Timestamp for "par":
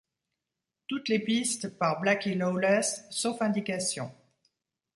1.77-1.99